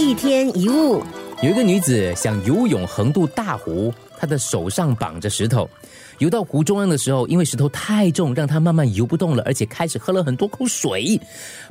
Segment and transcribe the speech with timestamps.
[0.00, 1.02] 一天一物，
[1.42, 5.68] 有一个女子想游泳横渡大湖，她的手上绑着石头。
[6.16, 11.20] 游到湖中央的时候，因为石头太重，让她慢慢游不动了，而且开始喝了很多口水。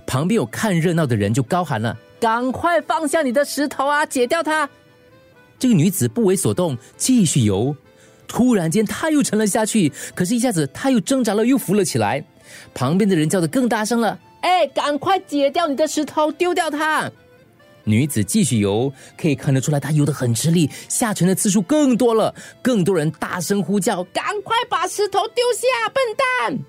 [0.06, 4.70] 旁边有看热闹的人就高喊了：“赶快放下你的石头啊，解掉它！”
[5.58, 7.76] 这个女子不为所动，继续游。
[8.28, 12.24] 突然间，她又沉了下去，可是，一下子她又挣扎了，又浮了起来。
[12.76, 17.12] 旁边的人叫得更大声了：“哎，赶快解掉你的石头，丢掉它！”
[17.90, 22.34] 女子继续游，可以看得出来，她游得很吃力，下沉的次数更多了。
[22.62, 26.60] 更多人大声呼叫：“赶快把石头丢下，笨蛋！”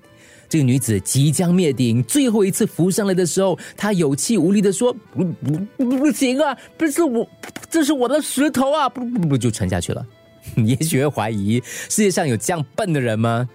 [0.49, 7.25] 这个女子即将灭顶，最后一次浮上来的时候，她有气无力的说：“不不不不行啊，不是我，
[7.69, 10.05] 这是我的石头啊！”不不不，就沉下去了。
[10.65, 13.47] 也许会怀疑世界上有这样笨的人吗？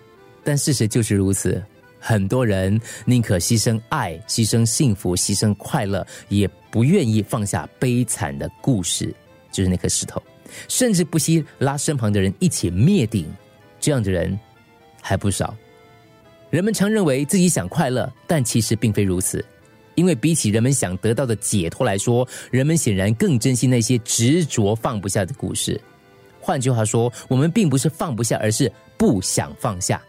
[0.43, 1.63] 但事实就是如此。
[1.99, 9.15] 很多人宁可牺牲爱、牺牲幸福、牺牲快乐，也不愿意放下悲惨的故事，
[9.51, 10.23] 就是那颗石头，
[10.69, 13.27] 甚至不惜拉身旁的人一起灭顶。
[13.81, 14.39] 这样的人
[15.01, 15.55] 还不少。
[16.51, 19.45] 人们常认为自己想快乐，但其实并非如此。
[19.95, 25.81] 因为比起人们想得到的解脱来说，人们显然更珍惜那些执着放不下的故事。
[26.41, 30.01] 换句话说，我们并不是放不下，而是不想放下。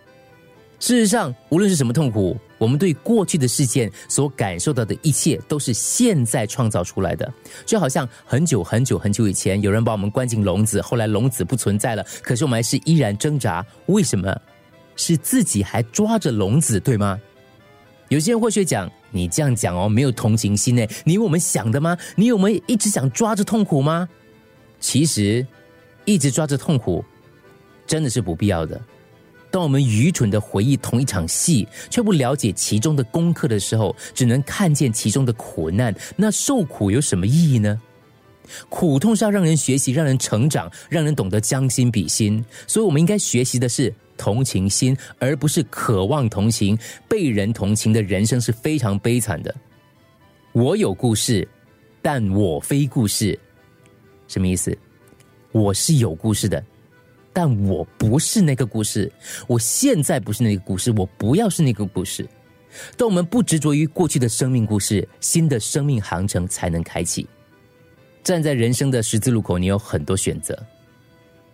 [0.79, 7.31] 事实上，无论是什么痛苦，我们对过去的事件所感受到的一切，都是现在创造出来的。
[7.65, 13.65] 就好像很久很久很久以前，有人把我们关进笼子，后来笼子不存在了，可是我们还是依然挣扎。
[13.87, 14.35] 为什么？
[14.95, 17.19] 是自己还抓着笼子，对吗？
[18.09, 20.85] 有些人或许讲，你这样讲哦，没有同情心呢？
[21.03, 21.97] 你有我们想的吗？
[22.15, 24.07] 你有没有一直想抓着痛苦吗？
[24.79, 25.45] 其实，
[26.05, 27.03] 一直抓着痛苦，
[27.85, 28.79] 真的是不必要的。
[29.49, 37.81] 当我们愚蠢的回忆同一场戏，却不了解其中的功课的时候，只能看见其中的苦难，那受苦有什么意义呢？
[38.69, 42.43] 苦痛是要让人学习，让人成长，让人懂得将心比心。
[42.65, 43.93] 所以，我们应该学习的是。
[44.19, 46.75] 同情心，而不是渴望同情。
[47.07, 49.55] 被人同情的人生是非常悲惨的。
[50.53, 51.47] 我有故事，
[52.01, 53.39] 但我非故事。
[54.27, 54.75] 什么意思？
[55.51, 56.65] 我是有故事的，
[57.37, 59.11] 但我不是那个故事。
[59.45, 62.27] 我现在不是那个故事，我不要是那个故事。
[62.97, 67.27] 当我们不执着于过去的生命故事，新的生命航程才能开启。
[68.23, 70.57] 站在人生的十字路口，你有很多选择。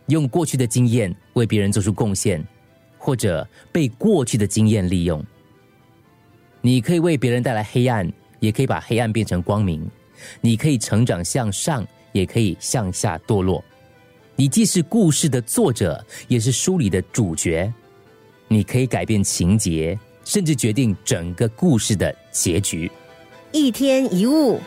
[0.08, 2.42] 用过去的经验为别人做出贡献，
[2.98, 5.22] 或者被过去的经验利用。
[6.62, 9.86] 你可以为别人带来黑暗，也可以把黑暗变成光明。
[10.40, 13.62] 你可以成长向上，也可以向下堕落。
[14.36, 17.72] 你既是故事的作者，也是书里的主角。
[18.48, 22.92] 你可以改变情节，甚至决定整个故事的结局。
[23.52, 24.60] 一天一物。